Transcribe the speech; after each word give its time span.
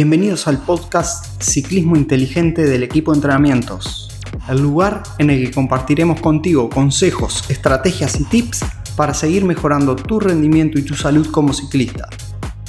Bienvenidos 0.00 0.46
al 0.46 0.58
podcast 0.58 1.42
Ciclismo 1.42 1.96
Inteligente 1.96 2.62
del 2.62 2.84
equipo 2.84 3.10
de 3.10 3.16
entrenamientos, 3.16 4.08
el 4.48 4.60
lugar 4.60 5.02
en 5.18 5.28
el 5.28 5.44
que 5.44 5.50
compartiremos 5.52 6.20
contigo 6.20 6.70
consejos, 6.70 7.50
estrategias 7.50 8.20
y 8.20 8.24
tips 8.26 8.60
para 8.96 9.12
seguir 9.12 9.44
mejorando 9.44 9.96
tu 9.96 10.20
rendimiento 10.20 10.78
y 10.78 10.82
tu 10.82 10.94
salud 10.94 11.28
como 11.32 11.52
ciclista. 11.52 12.08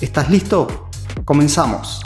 ¿Estás 0.02 0.32
listo? 0.32 0.90
Comenzamos. 1.24 2.02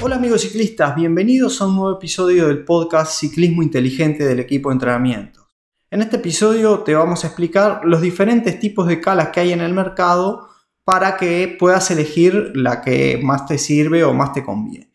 Hola 0.00 0.14
amigos 0.14 0.42
ciclistas, 0.42 0.94
bienvenidos 0.94 1.60
a 1.60 1.66
un 1.66 1.74
nuevo 1.74 1.96
episodio 1.96 2.46
del 2.46 2.64
podcast 2.64 3.18
Ciclismo 3.18 3.64
Inteligente 3.64 4.24
del 4.24 4.38
equipo 4.38 4.68
de 4.68 4.74
entrenamientos. 4.74 5.44
En 5.90 6.02
este 6.02 6.18
episodio 6.18 6.84
te 6.84 6.94
vamos 6.94 7.24
a 7.24 7.26
explicar 7.26 7.80
los 7.82 8.00
diferentes 8.00 8.60
tipos 8.60 8.86
de 8.86 9.00
calas 9.00 9.30
que 9.30 9.40
hay 9.40 9.50
en 9.50 9.60
el 9.60 9.74
mercado 9.74 10.46
para 10.88 11.18
que 11.18 11.54
puedas 11.58 11.90
elegir 11.90 12.52
la 12.54 12.80
que 12.80 13.20
más 13.22 13.44
te 13.44 13.58
sirve 13.58 14.04
o 14.04 14.14
más 14.14 14.32
te 14.32 14.42
conviene. 14.42 14.90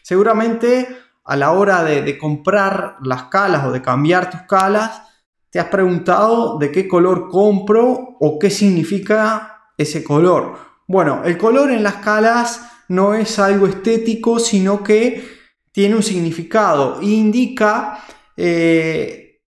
Seguramente 0.00 0.86
a 1.24 1.34
la 1.34 1.50
hora 1.50 1.82
de, 1.82 2.16
comprar 2.16 2.98
las 3.02 3.24
calas 3.24 3.64
o 3.64 3.72
de 3.72 3.82
cambiar 3.82 4.30
tus 4.30 4.42
calas, 4.42 5.02
te 5.50 5.58
has 5.58 5.66
preguntado 5.66 6.58
de 6.58 6.70
qué 6.70 6.86
color 6.86 7.28
compro 7.28 8.16
o 8.20 8.38
qué 8.38 8.50
significa 8.50 9.72
ese 9.76 10.04
color. 10.04 10.58
Bueno, 10.86 11.22
el 11.24 11.36
color 11.36 11.72
en 11.72 11.82
las 11.82 11.96
calas 11.96 12.84
no 12.86 13.12
es 13.12 13.40
algo 13.40 13.66
estético, 13.66 14.38
sino 14.38 14.84
que 14.84 15.28
tiene 15.72 15.96
un 15.96 16.04
significado 16.04 17.02
indica 17.02 17.98
eh, 18.36 19.40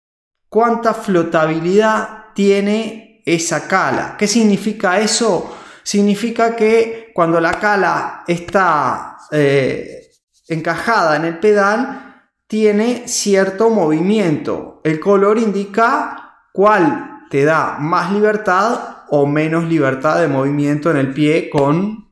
cuánta 0.50 0.96
flotabilidad 0.96 2.34
tiene 2.34 3.22
esa 3.24 3.68
cala. 3.68 4.16
¿Qué 4.18 4.28
significa 4.28 5.00
eso? 5.00 5.54
Significa 5.88 6.54
que 6.54 7.12
cuando 7.14 7.40
la 7.40 7.54
cala 7.54 8.26
está 8.28 9.16
eh, 9.32 10.10
encajada 10.50 11.16
en 11.16 11.24
el 11.24 11.40
pedal, 11.40 12.26
tiene 12.46 13.08
cierto 13.08 13.70
movimiento. 13.70 14.82
El 14.84 15.00
color 15.00 15.38
indica 15.38 16.42
cuál 16.52 17.28
te 17.30 17.46
da 17.46 17.78
más 17.80 18.12
libertad 18.12 19.06
o 19.12 19.26
menos 19.26 19.64
libertad 19.64 20.20
de 20.20 20.28
movimiento 20.28 20.92
en 20.92 20.98
el 20.98 21.14
pie 21.14 21.50
con 21.50 22.12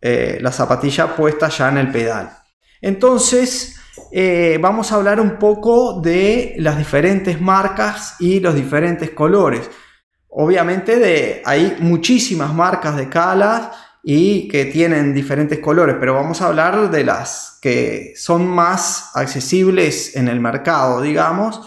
eh, 0.00 0.38
la 0.40 0.52
zapatilla 0.52 1.16
puesta 1.16 1.48
ya 1.48 1.68
en 1.68 1.78
el 1.78 1.90
pedal. 1.90 2.30
Entonces, 2.80 3.74
eh, 4.12 4.56
vamos 4.60 4.92
a 4.92 4.94
hablar 4.94 5.20
un 5.20 5.36
poco 5.36 6.00
de 6.00 6.54
las 6.58 6.78
diferentes 6.78 7.40
marcas 7.40 8.14
y 8.20 8.38
los 8.38 8.54
diferentes 8.54 9.10
colores. 9.10 9.68
Obviamente 10.30 11.42
hay 11.44 11.76
muchísimas 11.80 12.54
marcas 12.54 12.96
de 12.96 13.08
calas 13.08 13.70
y 14.02 14.48
que 14.48 14.66
tienen 14.66 15.12
diferentes 15.12 15.58
colores, 15.58 15.96
pero 15.98 16.14
vamos 16.14 16.40
a 16.40 16.46
hablar 16.46 16.90
de 16.90 17.04
las 17.04 17.58
que 17.60 18.14
son 18.16 18.46
más 18.46 19.10
accesibles 19.14 20.16
en 20.16 20.28
el 20.28 20.40
mercado, 20.40 21.00
digamos. 21.02 21.60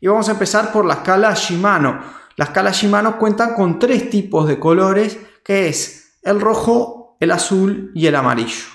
Y 0.00 0.08
vamos 0.08 0.28
a 0.28 0.32
empezar 0.32 0.72
por 0.72 0.84
las 0.84 0.98
calas 0.98 1.40
Shimano. 1.40 2.00
Las 2.36 2.50
calas 2.50 2.76
Shimano 2.76 3.18
cuentan 3.18 3.54
con 3.54 3.78
tres 3.78 4.10
tipos 4.10 4.46
de 4.48 4.58
colores, 4.58 5.18
que 5.44 5.68
es 5.68 6.18
el 6.22 6.40
rojo, 6.40 7.16
el 7.20 7.30
azul 7.30 7.92
y 7.94 8.06
el 8.06 8.16
amarillo. 8.16 8.66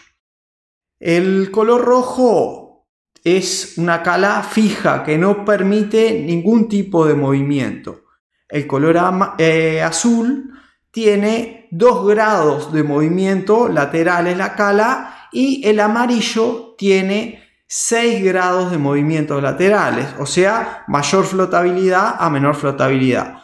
El 0.99 1.51
color 1.51 1.81
rojo 1.81 2.87
es 3.23 3.77
una 3.77 4.01
cala 4.03 4.41
fija 4.41 5.03
que 5.03 5.17
no 5.17 5.45
permite 5.45 6.21
ningún 6.25 6.67
tipo 6.67 7.05
de 7.05 7.13
movimiento. 7.13 8.02
El 8.53 8.67
color 8.67 8.95
eh, 9.39 9.81
azul 9.81 10.53
tiene 10.91 11.67
2 11.71 12.07
grados 12.07 12.71
de 12.71 12.83
movimiento 12.83 13.67
lateral 13.67 14.27
en 14.27 14.37
la 14.37 14.53
cala 14.53 15.27
y 15.31 15.67
el 15.67 15.79
amarillo 15.79 16.75
tiene 16.77 17.43
6 17.65 18.23
grados 18.23 18.69
de 18.69 18.77
movimientos 18.77 19.41
laterales, 19.41 20.05
o 20.19 20.27
sea, 20.27 20.83
mayor 20.87 21.25
flotabilidad 21.25 22.15
a 22.19 22.29
menor 22.29 22.53
flotabilidad. 22.53 23.39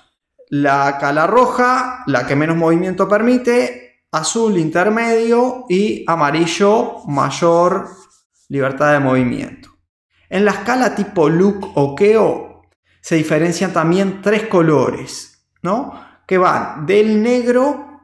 La 0.50 1.00
cala 1.00 1.26
roja, 1.26 2.04
la 2.06 2.28
que 2.28 2.36
menos 2.36 2.56
movimiento 2.56 3.08
permite, 3.08 4.04
azul 4.12 4.60
intermedio 4.60 5.66
y 5.68 6.04
amarillo 6.06 6.98
mayor 7.08 7.88
libertad 8.48 8.94
de 8.94 9.00
movimiento. 9.00 9.70
En 10.30 10.46
la 10.46 10.52
escala 10.52 10.94
tipo 10.94 11.30
look 11.30 11.72
o 11.74 11.96
keo 11.96 12.49
se 13.02 13.16
diferencian 13.16 13.74
también 13.74 14.22
tres 14.22 14.48
colores, 14.48 15.46
¿no? 15.62 16.00
Que 16.28 16.38
van 16.38 16.86
del 16.86 17.22
negro, 17.22 18.02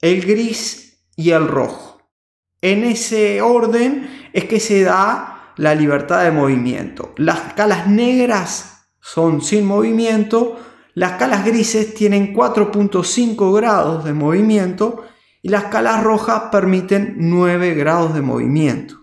el 0.00 0.24
gris 0.24 1.04
y 1.16 1.30
el 1.30 1.48
rojo. 1.48 2.00
En 2.60 2.84
ese 2.84 3.42
orden 3.42 4.30
es 4.32 4.44
que 4.44 4.60
se 4.60 4.82
da 4.82 5.52
la 5.56 5.74
libertad 5.74 6.24
de 6.24 6.30
movimiento. 6.30 7.12
Las 7.16 7.52
calas 7.54 7.86
negras 7.86 8.88
son 9.00 9.42
sin 9.42 9.66
movimiento, 9.66 10.58
las 10.94 11.12
calas 11.12 11.44
grises 11.44 11.94
tienen 11.94 12.34
4.5 12.34 13.54
grados 13.54 14.04
de 14.04 14.12
movimiento 14.12 15.04
y 15.42 15.48
las 15.48 15.64
calas 15.64 16.02
rojas 16.02 16.44
permiten 16.52 17.16
9 17.18 17.74
grados 17.74 18.14
de 18.14 18.22
movimiento. 18.22 19.02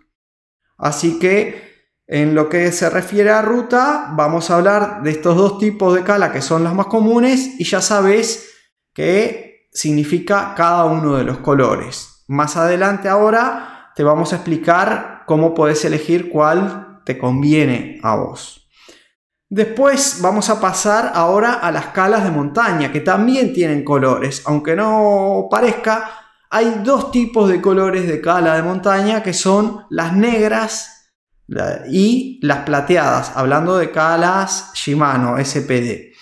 Así 0.78 1.19
que 1.19 1.69
en 2.11 2.33
lo 2.33 2.49
que 2.49 2.71
se 2.71 2.89
refiere 2.89 3.29
a 3.29 3.43
ruta, 3.43 4.09
vamos 4.13 4.49
a 4.49 4.55
hablar 4.55 5.03
de 5.03 5.11
estos 5.11 5.35
dos 5.35 5.59
tipos 5.59 5.93
de 5.93 6.03
cala 6.03 6.31
que 6.31 6.41
son 6.41 6.63
las 6.63 6.73
más 6.73 6.87
comunes 6.87 7.59
y 7.59 7.63
ya 7.65 7.81
sabes 7.81 8.49
qué 8.95 9.67
significa 9.71 10.55
cada 10.57 10.85
uno 10.85 11.17
de 11.17 11.23
los 11.23 11.37
colores. 11.37 12.23
Más 12.27 12.57
adelante 12.57 13.09
ahora 13.09 13.91
te 13.95 14.03
vamos 14.03 14.33
a 14.33 14.37
explicar 14.37 15.21
cómo 15.27 15.53
puedes 15.53 15.85
elegir 15.85 16.29
cuál 16.31 17.01
te 17.05 17.15
conviene 17.19 17.99
a 18.01 18.15
vos. 18.15 18.67
Después 19.47 20.17
vamos 20.19 20.49
a 20.49 20.59
pasar 20.59 21.11
ahora 21.13 21.53
a 21.53 21.71
las 21.71 21.87
calas 21.87 22.23
de 22.23 22.31
montaña 22.31 22.91
que 22.91 23.01
también 23.01 23.53
tienen 23.53 23.83
colores, 23.83 24.41
aunque 24.47 24.75
no 24.75 25.47
parezca, 25.51 26.09
hay 26.49 26.81
dos 26.83 27.11
tipos 27.11 27.47
de 27.49 27.61
colores 27.61 28.07
de 28.07 28.19
cala 28.19 28.55
de 28.55 28.63
montaña 28.63 29.21
que 29.21 29.33
son 29.33 29.85
las 29.91 30.15
negras 30.15 30.98
y 31.89 32.39
las 32.41 32.59
plateadas, 32.59 33.31
hablando 33.35 33.77
de 33.77 33.91
calas 33.91 34.71
Shimano 34.73 35.43
SPD. 35.43 36.13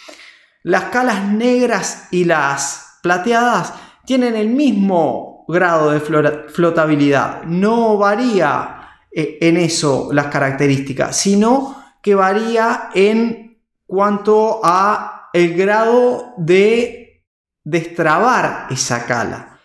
Las 0.63 0.85
calas 0.85 1.25
negras 1.25 2.07
y 2.11 2.25
las 2.25 2.99
plateadas 3.01 3.73
tienen 4.05 4.35
el 4.35 4.49
mismo 4.49 5.45
grado 5.47 5.91
de 5.91 5.99
flotabilidad, 5.99 7.43
no 7.43 7.97
varía 7.97 8.77
eh, 9.11 9.37
en 9.41 9.57
eso 9.57 10.09
las 10.11 10.27
características, 10.27 11.16
sino 11.16 11.83
que 12.01 12.16
varía 12.16 12.89
en 12.93 13.57
cuanto 13.85 14.59
a 14.63 15.29
el 15.33 15.55
grado 15.55 16.33
de 16.37 17.23
destrabar 17.63 18.67
esa 18.69 19.05
cala. 19.05 19.59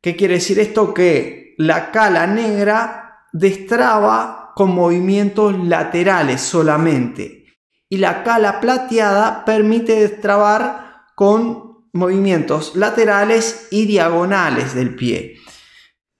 ¿Qué 0.00 0.16
quiere 0.16 0.34
decir 0.34 0.58
esto? 0.58 0.92
Que 0.92 1.54
la 1.58 1.90
cala 1.90 2.26
negra 2.26 3.26
destraba 3.32 4.45
con 4.56 4.74
movimientos 4.74 5.54
laterales 5.66 6.40
solamente. 6.40 7.44
Y 7.90 7.98
la 7.98 8.24
cala 8.24 8.58
plateada 8.58 9.44
permite 9.44 10.00
destrabar 10.00 11.02
con 11.14 11.84
movimientos 11.92 12.74
laterales 12.74 13.68
y 13.70 13.84
diagonales 13.84 14.74
del 14.74 14.96
pie. 14.96 15.36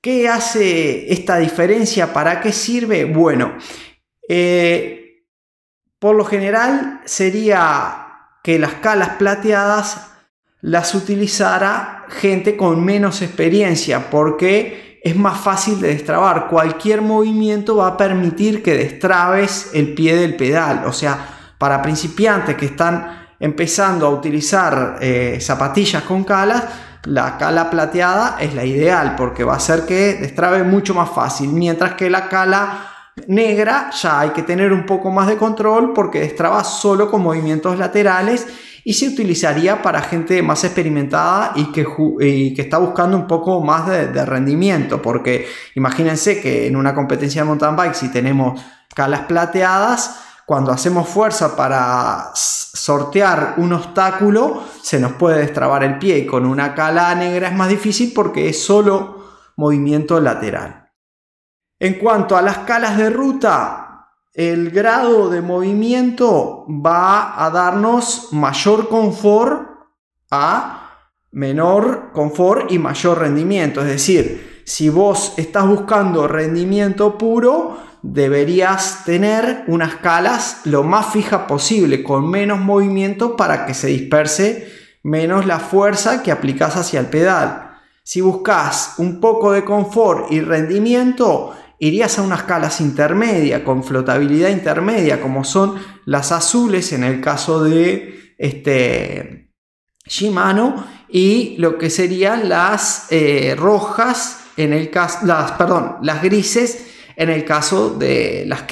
¿Qué 0.02 0.28
hace 0.28 1.10
esta 1.10 1.38
diferencia? 1.38 2.12
¿Para 2.12 2.42
qué 2.42 2.52
sirve? 2.52 3.06
Bueno, 3.06 3.56
eh, 4.28 5.24
por 5.98 6.14
lo 6.14 6.26
general 6.26 7.00
sería 7.06 8.06
que 8.44 8.58
las 8.58 8.74
calas 8.74 9.16
plateadas 9.16 10.10
las 10.60 10.94
utilizara 10.94 12.04
gente 12.10 12.54
con 12.59 12.84
menos 12.84 13.22
experiencia 13.22 14.10
porque 14.10 14.96
es 15.06 15.14
más 15.14 15.38
fácil 15.38 15.80
de 15.80 15.88
destrabar. 15.88 16.48
Cualquier 16.48 17.00
movimiento 17.00 17.76
va 17.76 17.86
a 17.86 17.97
permitir 17.97 18.60
que 18.60 18.74
destrabes 18.74 19.70
el 19.72 19.94
pie 19.94 20.16
del 20.16 20.34
pedal. 20.34 20.82
O 20.84 20.92
sea, 20.92 21.16
para 21.58 21.80
principiantes 21.80 22.56
que 22.56 22.66
están 22.66 23.28
empezando 23.38 24.04
a 24.04 24.10
utilizar 24.10 24.98
eh, 25.00 25.38
zapatillas 25.41 26.03
con 26.03 26.24
calas, 26.24 26.64
la 27.04 27.38
cala 27.38 27.70
plateada 27.70 28.36
es 28.41 28.53
la 28.53 28.64
ideal 28.64 29.14
porque 29.16 29.44
va 29.44 29.53
a 29.53 29.58
hacer 29.58 29.86
que 29.86 30.14
destrabe 30.14 30.64
mucho 30.64 30.92
más 30.92 31.10
fácil. 31.10 31.50
Mientras 31.50 31.94
que 31.94 32.10
la 32.10 32.28
cala 32.28 32.91
negra 33.28 33.91
ya 33.92 34.18
hay 34.18 34.30
que 34.30 34.42
tener 34.42 34.72
un 34.72 34.84
poco 34.84 35.12
más 35.12 35.28
de 35.28 35.36
control 35.36 35.92
porque 35.94 36.18
destraba 36.18 36.64
solo 36.64 37.08
con 37.08 37.22
movimientos 37.22 37.78
laterales 37.78 38.48
y 38.88 38.94
se 38.94 39.09
utilizaría 39.09 39.83
para 39.83 40.00
gente 40.00 40.41
más 40.44 40.62
experimentada 40.62 41.50
y 41.56 41.72
que, 41.72 42.54
está 42.56 42.78
buscando 42.78 43.16
un 43.16 43.27
poco 43.27 43.60
más 43.60 43.88
de, 43.88 44.24
rendimiento, 44.24 45.03
porque 45.03 45.48
imagínense 45.74 46.41
que 46.41 46.68
en 46.68 46.77
una 46.77 46.94
competencia 46.94 47.42
de 47.42 47.47
mountain 47.48 47.74
bike, 47.74 47.94
si 47.97 48.12
tenemos 48.12 48.62
calas 48.94 49.22
plateadas, 49.22 50.21
cuando 50.47 50.71
hacemos 50.71 51.09
fuerza 51.09 51.56
para 51.56 52.30
sortear 52.33 53.54
un 53.56 53.72
obstáculo, 53.72 54.62
se 54.80 55.00
nos 55.00 55.15
puede 55.15 55.41
destrabar 55.41 55.82
el 55.82 55.98
pie 55.98 56.18
y 56.18 56.27
con 56.27 56.47
una 56.47 56.72
cala 56.72 57.12
negra 57.16 57.48
es 57.48 57.56
más 57.56 57.68
difícil 57.68 58.12
porque 58.15 58.48
es 58.48 58.62
solo 58.62 59.16
movimiento 59.56 60.21
lateral. 60.21 60.92
En 61.80 61.94
cuanto 61.94 62.36
a 62.36 62.42
las 62.42 62.59
calas 62.59 62.97
de 62.97 63.10
ruta, 63.10 63.85
el 64.36 64.71
grado 64.71 65.30
de 65.30 65.41
movimiento 65.41 66.66
va 66.68 67.42
a 67.42 67.48
darnos 67.50 68.28
mayor 68.33 68.91
confort 68.91 69.66
a 70.30 70.91
menor 71.33 72.10
confort 72.12 72.71
y 72.71 72.78
mayor 72.78 73.21
rendimiento. 73.21 73.80
Es 73.80 73.88
decir, 73.88 74.62
si 74.66 74.91
vos 74.91 75.33
estás 75.38 75.66
buscando 75.66 76.28
rendimiento 76.28 77.16
puro, 77.16 77.78
deberías 78.03 79.04
tener 79.06 79.65
unas 79.68 79.97
calas 79.97 80.60
lo 80.65 80.82
más 80.82 81.06
fija 81.06 81.47
posible, 81.47 82.03
con 82.03 82.28
menos 82.28 82.60
movimiento 82.60 83.36
para 83.36 83.65
que 83.65 83.72
se 83.72 83.86
disperse 83.86 84.71
menos 85.03 85.47
la 85.47 85.60
fuerza 85.60 86.22
que 86.22 86.30
aplicas 86.30 86.77
hacia 86.77 87.00
el 87.00 87.06
pedal. 87.06 87.71
Si 88.03 88.21
buscas 88.21 88.97
un 88.98 89.18
poco 89.18 89.53
de 89.53 89.65
confort 89.65 90.30
y 90.30 90.42
rendimiento, 90.42 91.54
irías 91.78 92.19
a 92.19 92.23
unas 92.23 92.45
calas 92.45 92.81
intermedia, 92.81 93.65
con 93.65 93.84
flotabilidad 93.84 94.51
intermedia, 94.51 95.21
como 95.21 95.45
son 95.45 95.75
las 96.05 96.33
azules 96.33 96.93
en 96.93 97.05
el 97.05 97.21
caso 97.21 97.63
de 97.63 98.34
este, 98.39 99.47
Shimano 100.07 100.87
y 101.09 101.57
lo 101.59 101.78
que 101.78 101.91
serían 101.91 102.49
las 102.49 103.07
eh, 103.11 103.55
rojas 103.57 104.41
en 104.57 104.73
el 104.73 104.91
caso, 104.91 105.27
las, 105.27 105.53
perdón, 105.53 105.97
las 106.03 106.23
grises 106.23 106.87
en 107.17 107.31
el 107.31 107.45
caso 107.45 107.91
de 107.91 108.45
las. 108.47 108.65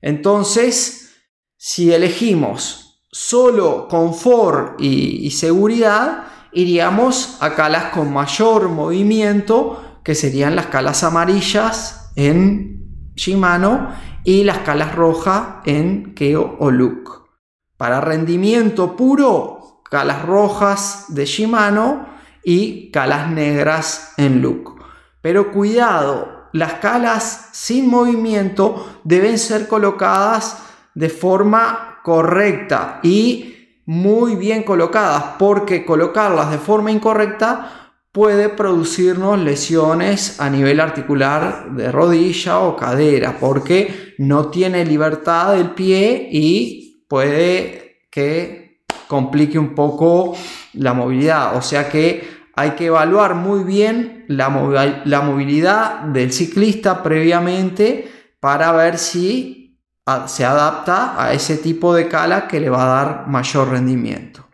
Entonces, 0.00 1.14
si 1.56 1.92
elegimos 1.92 3.02
solo 3.10 3.86
confort 3.88 4.80
y, 4.80 5.30
seguridad, 5.30 6.24
iríamos 6.52 7.36
a 7.40 7.54
calas 7.54 7.92
con 7.92 8.12
mayor 8.12 8.68
movimiento, 8.68 10.00
que 10.02 10.14
serían 10.14 10.56
las 10.56 10.66
calas 10.66 11.04
amarillas 11.04 12.01
en 12.16 13.12
Shimano 13.14 13.88
y 14.24 14.44
las 14.44 14.58
calas 14.58 14.94
rojas 14.94 15.56
en 15.64 16.14
Keo 16.14 16.56
o 16.58 16.70
Look. 16.70 17.28
Para 17.76 18.00
rendimiento 18.00 18.96
puro, 18.96 19.82
calas 19.90 20.24
rojas 20.24 21.06
de 21.08 21.26
Shimano 21.26 22.06
y 22.44 22.90
calas 22.90 23.30
negras 23.30 24.14
en 24.16 24.40
Look. 24.40 24.82
Pero 25.20 25.52
cuidado, 25.52 26.48
las 26.52 26.74
calas 26.74 27.48
sin 27.52 27.88
movimiento 27.88 29.00
deben 29.04 29.38
ser 29.38 29.68
colocadas 29.68 30.58
de 30.94 31.08
forma 31.08 32.00
correcta 32.02 33.00
y 33.02 33.80
muy 33.86 34.36
bien 34.36 34.62
colocadas, 34.62 35.36
porque 35.38 35.84
colocarlas 35.84 36.50
de 36.50 36.58
forma 36.58 36.90
incorrecta 36.90 37.81
puede 38.12 38.50
producirnos 38.50 39.38
lesiones 39.40 40.38
a 40.38 40.50
nivel 40.50 40.80
articular 40.80 41.72
de 41.74 41.90
rodilla 41.90 42.60
o 42.60 42.76
cadera, 42.76 43.38
porque 43.40 44.14
no 44.18 44.48
tiene 44.48 44.84
libertad 44.84 45.54
del 45.54 45.70
pie 45.70 46.28
y 46.30 47.06
puede 47.08 48.06
que 48.10 48.82
complique 49.08 49.58
un 49.58 49.74
poco 49.74 50.36
la 50.74 50.92
movilidad. 50.92 51.56
O 51.56 51.62
sea 51.62 51.88
que 51.88 52.42
hay 52.54 52.72
que 52.72 52.86
evaluar 52.86 53.34
muy 53.34 53.64
bien 53.64 54.26
la, 54.28 54.50
movilidad 54.50 56.00
del 56.02 56.32
ciclista 56.32 57.02
previamente 57.02 58.10
para 58.40 58.72
ver 58.72 58.98
si 58.98 59.78
se 60.26 60.44
adapta 60.44 61.22
a 61.22 61.32
ese 61.32 61.56
tipo 61.56 61.94
de 61.94 62.08
cala 62.08 62.46
que 62.46 62.60
le 62.60 62.68
va 62.68 62.84
a 62.84 63.04
dar 63.04 63.26
mayor 63.28 63.70
rendimiento. 63.70 64.46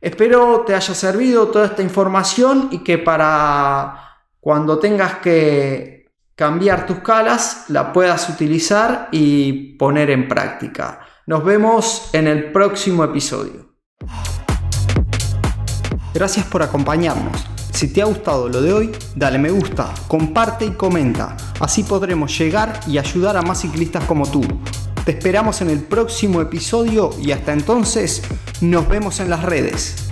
Espero 0.00 0.64
te 0.66 0.74
haya 0.74 0.94
servido 0.94 1.48
toda 1.48 1.66
esta 1.66 1.82
información 1.82 2.68
y 2.70 2.78
que 2.78 2.96
para 2.96 4.22
cuando 4.40 4.78
tengas 4.78 5.16
que 5.16 6.10
cambiar 6.34 6.86
tus 6.86 7.00
calas 7.00 7.66
la 7.68 7.92
puedas 7.92 8.30
utilizar 8.30 9.08
y 9.12 9.76
poner 9.76 10.08
en 10.08 10.26
práctica. 10.26 11.00
Nos 11.26 11.44
vemos 11.44 12.08
en 12.14 12.28
el 12.28 12.50
próximo 12.50 13.04
episodio. 13.04 13.74
Gracias 16.14 16.46
por 16.46 16.62
acompañarnos. 16.62 17.46
Si 17.70 17.92
te 17.92 18.00
ha 18.00 18.06
gustado 18.06 18.48
lo 18.48 18.62
de 18.62 18.72
hoy, 18.72 18.92
dale 19.14 19.38
me 19.38 19.50
gusta, 19.50 19.92
comparte 20.08 20.64
y 20.64 20.70
comenta. 20.70 21.36
Así 21.60 21.84
podremos 21.84 22.36
llegar 22.38 22.80
y 22.86 22.96
ayudar 22.96 23.36
a 23.36 23.42
más 23.42 23.60
ciclistas 23.60 24.04
como 24.04 24.26
tú. 24.30 24.40
Te 25.04 25.12
esperamos 25.12 25.60
en 25.60 25.68
el 25.68 25.82
próximo 25.82 26.40
episodio 26.40 27.10
y 27.22 27.32
hasta 27.32 27.52
entonces 27.52 28.22
nos 28.60 28.88
vemos 28.88 29.20
en 29.20 29.30
las 29.30 29.42
redes. 29.42 30.09